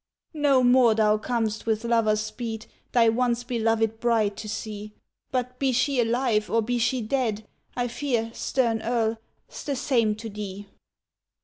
"No 0.33 0.63
more 0.63 0.95
thou 0.95 1.19
com'st 1.19 1.67
with 1.67 1.83
lover's 1.83 2.21
speed, 2.21 2.65
Thy 2.91 3.07
once 3.07 3.43
belovèd 3.43 3.99
bride 3.99 4.35
to 4.37 4.49
see; 4.49 4.93
But 5.29 5.59
be 5.59 5.71
she 5.71 5.99
alive, 5.99 6.49
or 6.49 6.63
be 6.63 6.79
she 6.79 7.03
dead, 7.03 7.47
I 7.75 7.87
fear, 7.87 8.31
stern 8.33 8.81
Earl, 8.81 9.19
's 9.47 9.63
the 9.63 9.75
same 9.75 10.15
to 10.15 10.27
thee. 10.27 10.65